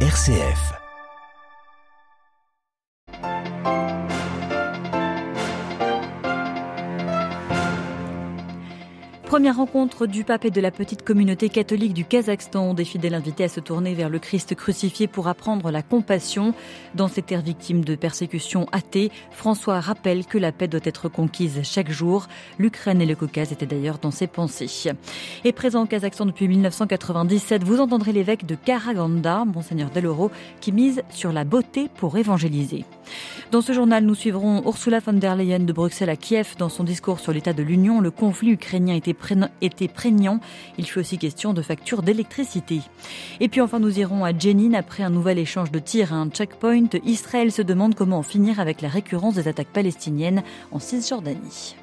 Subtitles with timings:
[0.00, 0.85] RCF.
[9.36, 12.72] Première rencontre du pape et de la petite communauté catholique du Kazakhstan.
[12.72, 16.54] Des fidèles invités à se tourner vers le Christ crucifié pour apprendre la compassion.
[16.94, 21.60] Dans ces terres victimes de persécutions athées, François rappelle que la paix doit être conquise
[21.64, 22.28] chaque jour.
[22.58, 24.70] L'Ukraine et le Caucase étaient d'ailleurs dans ses pensées.
[25.44, 30.30] Et présent au Kazakhstan depuis 1997, vous entendrez l'évêque de Karaganda, Monseigneur Deloro,
[30.62, 32.86] qui mise sur la beauté pour évangéliser.
[33.52, 36.54] Dans ce journal, nous suivrons Ursula von der Leyen de Bruxelles à Kiev.
[36.58, 39.14] Dans son discours sur l'état de l'Union, le conflit ukrainien était
[39.60, 40.40] était prégnant.
[40.78, 42.80] Il fut aussi question de factures d'électricité.
[43.40, 46.28] Et puis enfin, nous irons à Jenin après un nouvel échange de tirs à un
[46.28, 46.88] checkpoint.
[47.04, 51.76] Israël se demande comment en finir avec la récurrence des attaques palestiniennes en Cisjordanie.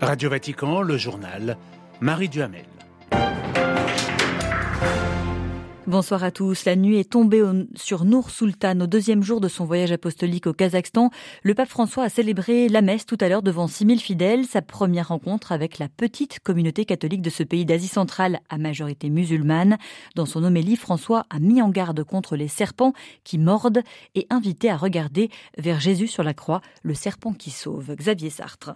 [0.00, 1.56] Radio Vatican, le journal,
[2.00, 2.66] Marie Duhamel.
[5.86, 6.64] Bonsoir à tous.
[6.64, 7.44] La nuit est tombée
[7.76, 11.10] sur Nour Sultan au deuxième jour de son voyage apostolique au Kazakhstan.
[11.44, 15.08] Le pape François a célébré la messe tout à l'heure devant 6000 fidèles, sa première
[15.08, 19.78] rencontre avec la petite communauté catholique de ce pays d'Asie centrale à majorité musulmane.
[20.16, 22.92] Dans son homélie, François a mis en garde contre les serpents
[23.22, 23.82] qui mordent
[24.16, 27.94] et invité à regarder vers Jésus sur la croix, le serpent qui sauve.
[27.94, 28.74] Xavier Sartre.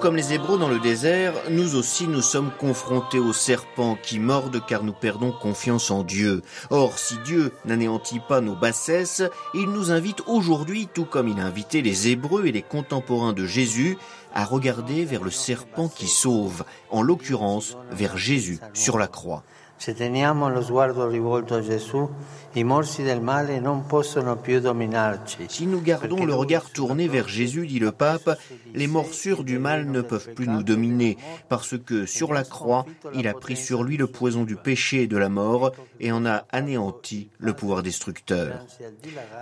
[0.00, 4.60] Comme les Hébreux dans le désert, nous aussi nous sommes confrontés aux serpents qui mordent
[4.66, 6.42] car nous perdons confiance en Dieu.
[6.70, 9.22] Or, si Dieu n'anéantit pas nos bassesses,
[9.54, 13.46] il nous invite aujourd'hui, tout comme il a invité les Hébreux et les contemporains de
[13.46, 13.98] Jésus,
[14.34, 19.42] à regarder vers le serpent qui sauve, en l'occurrence vers Jésus sur la croix.
[19.78, 22.08] Se teniamo lo sguardo rivolto a Gesù,
[22.54, 25.46] i morsi del male non possono più dominarci.
[25.48, 28.36] Si nous gardons le regard tourné vers Jésus, dit le pape,
[28.74, 31.16] les morsures du mal ne peuvent plus nous dominer,
[31.48, 35.06] parce que sur la croix, il a pris sur lui le poison du péché et
[35.06, 38.66] de la mort, et en a anéanti le pouvoir destructeur.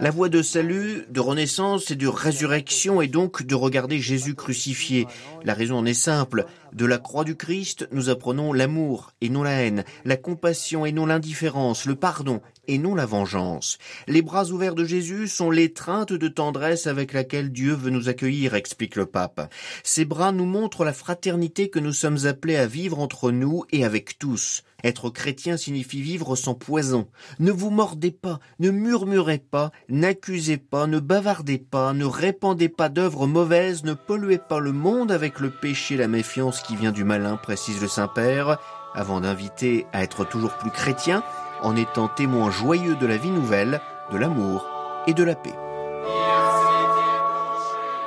[0.01, 5.07] La voie de salut, de renaissance et de résurrection est donc de regarder Jésus crucifié.
[5.45, 6.45] La raison en est simple.
[6.77, 10.93] De la croix du Christ, nous apprenons l'amour et non la haine, la compassion et
[10.93, 13.79] non l'indifférence, le pardon et non la vengeance.
[14.07, 18.55] Les bras ouverts de Jésus sont l'étreinte de tendresse avec laquelle Dieu veut nous accueillir,
[18.55, 19.53] explique le pape.
[19.83, 23.85] Ces bras nous montrent la fraternité que nous sommes appelés à vivre entre nous et
[23.85, 24.63] avec tous.
[24.85, 27.09] Être chrétien signifie vivre sans poison.
[27.39, 32.89] Ne vous mordez pas, ne murmurez pas, n'accusez pas, ne bavardez pas, ne répandez pas
[32.89, 36.93] d'œuvres mauvaises, ne polluez pas le monde avec le péché et la méfiance qui vient
[36.93, 38.59] du malin, précise le Saint-Père,
[38.95, 41.23] avant d'inviter à être toujours plus chrétien
[41.63, 43.81] en étant témoin joyeux de la vie nouvelle,
[44.11, 44.67] de l'amour
[45.07, 45.55] et de la paix.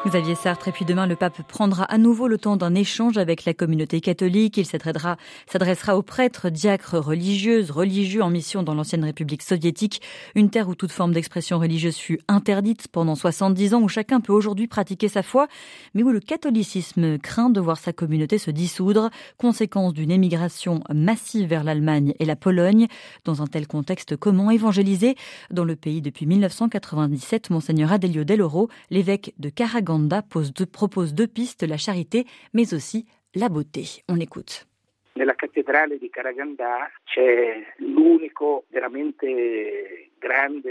[0.08, 3.44] Xavier Sartre, et puis demain, le pape prendra à nouveau le temps d'un échange avec
[3.44, 4.58] la communauté catholique.
[4.58, 10.02] Il s'adressera aux prêtres, diacres, religieuses, religieux en mission dans l'ancienne République soviétique,
[10.36, 14.32] une terre où toute forme d'expression religieuse fut interdite pendant 70 ans, où chacun peut
[14.32, 15.48] aujourd'hui pratiquer sa foi,
[15.94, 21.50] mais où le catholicisme craint de voir sa communauté se dissoudre, conséquence d'une émigration massive
[21.50, 22.88] vers l'Allemagne et la Pologne.
[23.26, 25.16] Dans un tel contexte, comment évangéliser?
[25.52, 29.50] Dans le pays depuis 1997, Monseigneur Adelio Deloro, l'évêque de
[29.90, 34.04] Caragan pose propose deux pistes, la charité, mais aussi la beauté.
[34.08, 34.68] On écoute.
[35.16, 40.70] Nella cattedrale di Caraganda c'è l'unico veramente grande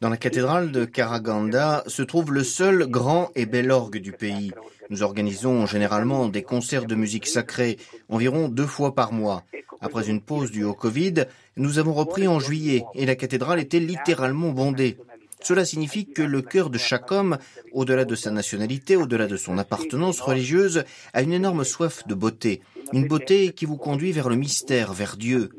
[0.00, 4.52] dans la cathédrale de Karaganda se trouve le seul grand et bel orgue du pays.
[4.90, 9.42] Nous organisons généralement des concerts de musique sacrée environ deux fois par mois.
[9.80, 11.24] Après une pause due au Covid,
[11.56, 14.98] nous avons repris en juillet et la cathédrale était littéralement bondée.
[15.44, 17.36] Cela signifie que le cœur de chaque homme,
[17.72, 22.62] au-delà de sa nationalité, au-delà de son appartenance religieuse, a une énorme soif de beauté,
[22.94, 25.50] une beauté qui vous conduit vers le mystère, vers Dieu.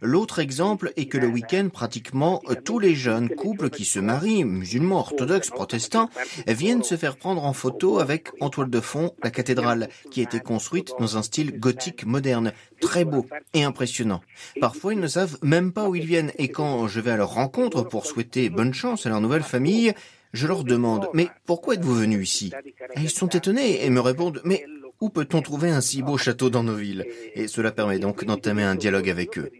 [0.00, 5.00] L'autre exemple est que le week-end, pratiquement tous les jeunes couples qui se marient, musulmans,
[5.00, 6.10] orthodoxes, protestants,
[6.46, 10.24] viennent se faire prendre en photo avec en toile de fond la cathédrale, qui a
[10.24, 14.20] été construite dans un style gothique moderne, très beau et impressionnant.
[14.60, 17.34] Parfois, ils ne savent même pas où ils viennent, et quand je vais à leur
[17.34, 19.92] rencontre pour souhaiter bonne chance à leur nouvelle famille,
[20.32, 22.52] je leur demande, mais pourquoi êtes-vous venus ici?
[22.96, 24.66] Ils sont étonnés et me répondent, mais
[25.00, 27.06] où peut-on trouver un si beau château dans nos villes?
[27.34, 29.50] Et cela permet donc d'entamer un dialogue avec eux.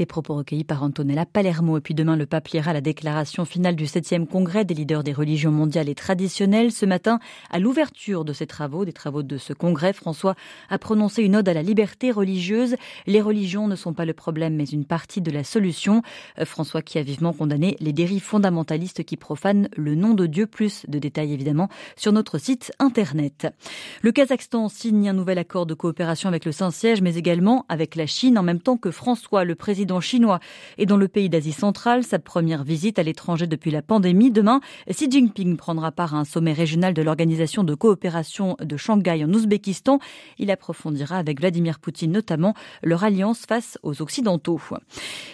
[0.00, 1.76] Des propos recueillis par Antonella Palermo.
[1.76, 5.12] Et puis demain, le pape lira la déclaration finale du 7e congrès des leaders des
[5.12, 6.72] religions mondiales et traditionnelles.
[6.72, 7.18] Ce matin,
[7.50, 10.36] à l'ouverture de ces travaux, des travaux de ce congrès, François
[10.70, 12.76] a prononcé une ode à la liberté religieuse.
[13.06, 16.00] Les religions ne sont pas le problème, mais une partie de la solution.
[16.38, 20.46] Euh, François qui a vivement condamné les dérives fondamentalistes qui profanent le nom de Dieu.
[20.46, 23.48] Plus de détails évidemment sur notre site internet.
[24.00, 28.06] Le Kazakhstan signe un nouvel accord de coopération avec le Saint-Siège, mais également avec la
[28.06, 30.38] Chine, en même temps que François, le président chinois,
[30.78, 32.04] est dans le pays d'Asie centrale.
[32.04, 34.30] Sa première visite à l'étranger depuis la pandémie.
[34.30, 39.24] Demain, Xi Jinping prendra part à un sommet régional de l'Organisation de coopération de Shanghai
[39.24, 39.98] en Ouzbékistan.
[40.38, 42.54] Il approfondira avec Vladimir Poutine notamment
[42.84, 44.60] leur alliance face aux Occidentaux.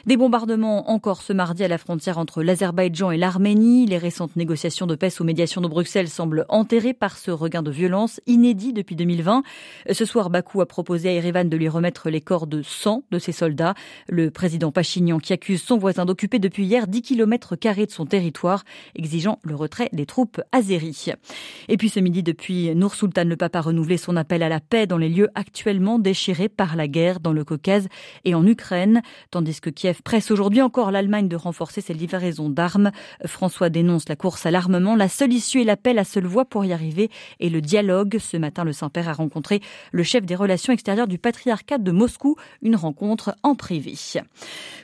[0.06, 3.86] Des bombardements encore ce mardi à la frontière entre l'Azerbaïdjan et l'Arménie.
[3.86, 7.70] Les récentes négociations de paix sous médiation de Bruxelles semblent enterrées par ce regain de
[7.70, 9.42] violence inédit depuis 2020.
[9.90, 13.18] Ce soir, Bakou a proposé à Erevan de lui remettre les corps de 100 de
[13.18, 13.74] ses soldats.
[14.08, 18.04] Le président Pachinian qui accuse son voisin d'occuper depuis hier 10 km carrés de son
[18.04, 21.06] territoire, exigeant le retrait des troupes azéries.
[21.68, 24.60] Et puis ce midi, depuis Nour Sultan, le pape a renouvelé son appel à la
[24.60, 27.88] paix dans les lieux actuellement déchirés par la guerre dans le Caucase
[28.26, 29.00] et en Ukraine,
[29.30, 32.90] tandis que Kiev presse aujourd'hui encore l'Allemagne de renforcer ses livraisons d'armes.
[33.24, 34.96] François dénonce la course à l'armement.
[34.96, 37.10] La seule issue est l'appel à seule voie pour y arriver
[37.40, 38.18] et le dialogue.
[38.18, 39.62] Ce matin, le Saint-Père a rencontré
[39.92, 43.94] le chef des relations extérieures du patriarcat de Moscou, une rencontre en privé.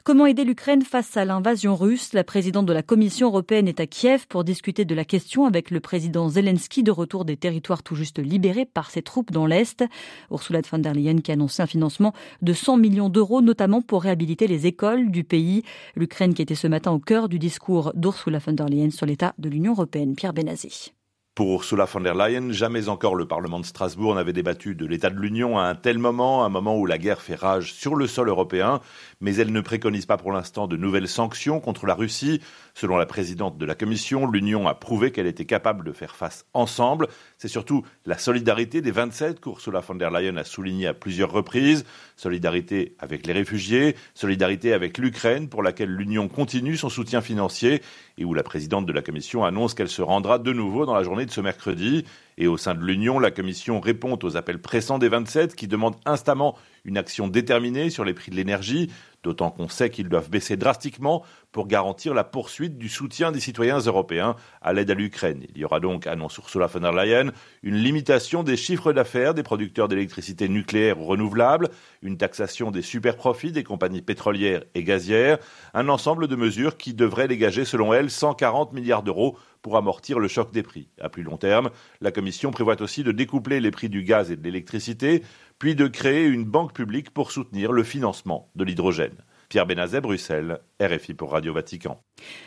[0.05, 2.13] Comment aider l'Ukraine face à l'invasion russe?
[2.13, 5.71] La présidente de la Commission européenne est à Kiev pour discuter de la question avec
[5.71, 9.85] le président Zelensky de retour des territoires tout juste libérés par ses troupes dans l'Est.
[10.31, 12.13] Ursula von der Leyen qui a annoncé un financement
[12.43, 15.63] de 100 millions d'euros, notamment pour réhabiliter les écoles du pays.
[15.95, 19.35] L'Ukraine qui était ce matin au cœur du discours d'Ursula von der Leyen sur l'état
[19.39, 20.17] de l'Union européenne.
[20.17, 20.93] Pierre Benazé.
[21.35, 25.09] Pour Ursula von der Leyen, jamais encore le Parlement de Strasbourg n'avait débattu de l'état
[25.09, 28.07] de l'Union à un tel moment, un moment où la guerre fait rage sur le
[28.07, 28.83] sol européen,
[29.23, 32.43] mais elle ne préconise pas pour l'instant de nouvelles sanctions contre la Russie.
[32.75, 36.45] Selon la présidente de la Commission, l'Union a prouvé qu'elle était capable de faire face
[36.53, 37.09] ensemble.
[37.39, 41.87] C'est surtout la solidarité des 27 qu'Ursula von der Leyen a souligné à plusieurs reprises.
[42.15, 47.81] Solidarité avec les réfugiés, solidarité avec l'Ukraine pour laquelle l'Union continue son soutien financier
[48.19, 51.03] et où la présidente de la Commission annonce qu'elle se rendra de nouveau dans la
[51.03, 52.05] journée de ce mercredi.
[52.39, 55.97] Et au sein de l'Union, la Commission répond aux appels pressants des 27 qui demandent
[56.05, 58.91] instamment une action déterminée sur les prix de l'énergie,
[59.23, 63.79] d'autant qu'on sait qu'ils doivent baisser drastiquement pour garantir la poursuite du soutien des citoyens
[63.79, 65.45] européens à l'aide à l'Ukraine.
[65.55, 67.31] Il y aura donc, annonce Ursula von der Leyen,
[67.63, 71.69] une limitation des chiffres d'affaires des producteurs d'électricité nucléaire ou renouvelable,
[72.03, 75.39] une taxation des superprofits des compagnies pétrolières et gazières,
[75.75, 80.27] un ensemble de mesures qui devraient dégager, selon elle, 140 milliards d'euros pour amortir le
[80.27, 80.89] choc des prix.
[81.01, 81.71] À plus long terme,
[82.01, 85.23] la Commission prévoit aussi de découpler les prix du gaz et de l'électricité,
[85.59, 89.17] puis de créer une banque publique pour soutenir le financement de l'hydrogène.
[89.53, 92.01] Pierre Benazet, Bruxelles, RFI pour Radio Vatican.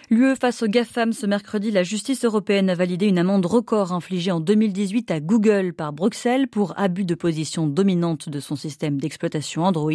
[0.09, 4.31] L'UE face au GAFAM ce mercredi, la justice européenne a validé une amende record infligée
[4.31, 9.65] en 2018 à Google par Bruxelles pour abus de position dominante de son système d'exploitation
[9.65, 9.91] Android.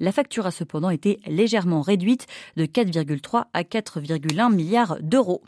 [0.00, 5.42] La facture a cependant été légèrement réduite de 4,3 à 4,1 milliards d'euros.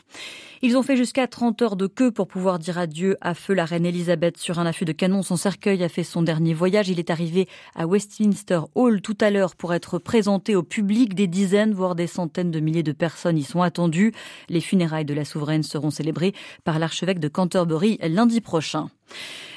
[0.61, 3.65] Ils ont fait jusqu'à 30 heures de queue pour pouvoir dire adieu à feu la
[3.65, 5.23] reine Elisabeth sur un affût de canon.
[5.23, 6.89] Son cercueil a fait son dernier voyage.
[6.89, 10.90] Il est arrivé à Westminster Hall tout à l'heure pour être présenté au public.
[10.91, 14.11] Des dizaines, voire des centaines de milliers de personnes y sont attendues.
[14.49, 16.33] Les funérailles de la souveraine seront célébrées
[16.65, 18.89] par l'archevêque de Canterbury lundi prochain.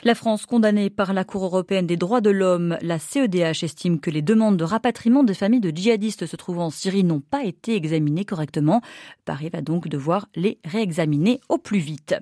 [0.04, 4.10] La France, condamnée par la Cour européenne des droits de l'homme, la CEDH estime que
[4.10, 7.74] les demandes de rapatriement des familles de djihadistes se trouvant en Syrie n'ont pas été
[7.74, 8.82] examinées correctement.
[9.24, 12.14] Paris va donc devoir les réexaminer au plus vite.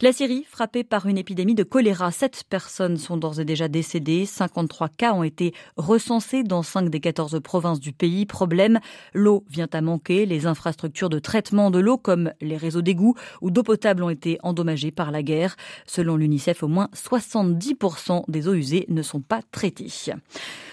[0.00, 4.24] La Syrie, frappée par une épidémie de choléra, sept personnes sont d'ores et déjà décédées.
[4.24, 8.26] 53 cas ont été recensés dans 5 des 14 provinces du pays.
[9.14, 10.26] L'eau vient à manquer.
[10.26, 14.38] Les infrastructures de traitement de l'eau, comme les réseaux d'égouts ou d'eau potable, ont été
[14.42, 15.56] endommagées par la guerre.
[15.86, 19.88] Selon l'UNICEF, au moins 70% des eaux usées ne sont pas traitées.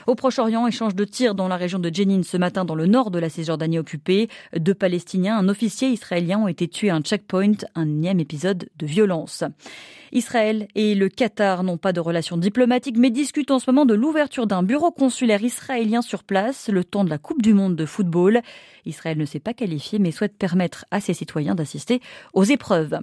[0.08, 3.12] Au Proche-Orient, échange de tirs dans la région de Jenin ce matin dans le nord
[3.12, 4.30] de la Cisjordanie occupée.
[4.56, 8.86] Deux Palestiniens, un officier israélien ont été tués à un checkpoint, un énième épisode de
[8.86, 9.44] violence.
[10.12, 13.94] Israël et le Qatar n'ont pas de relations diplomatiques mais discutent en ce moment de
[13.94, 17.86] l'ouverture d'un bureau consulaire israélien sur place le temps de la Coupe du monde de
[17.86, 18.42] football.
[18.88, 22.02] Israël ne s'est pas qualifié mais souhaite permettre à ses citoyens d'assister
[22.34, 22.98] aux épreuves.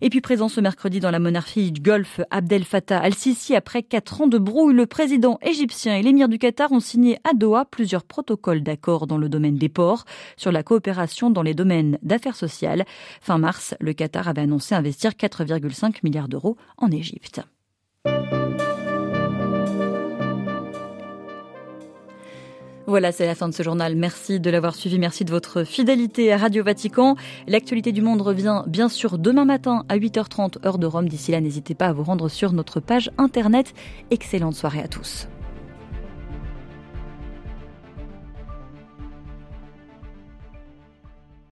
[0.00, 4.26] Et puis présent ce mercredi dans la monarchie Golfe, Abdel Fattah al-Sisi après quatre ans
[4.26, 8.64] de brouille, le président égyptien et l'émir du Qatar ont signé à Doha plusieurs protocoles
[8.64, 10.04] d'accord dans le domaine des ports
[10.36, 12.84] sur la coopération dans les domaines d'affaires sociales.
[13.20, 17.42] Fin mars, le Qatar avait annoncé investir 4,5 milliards d'euros en Égypte.
[22.94, 23.96] Voilà, c'est la fin de ce journal.
[23.96, 25.00] Merci de l'avoir suivi.
[25.00, 27.16] Merci de votre fidélité à Radio Vatican.
[27.48, 31.08] L'actualité du monde revient bien sûr demain matin à 8h30 heure de Rome.
[31.08, 33.74] D'ici là, n'hésitez pas à vous rendre sur notre page internet.
[34.12, 35.26] Excellente soirée à tous.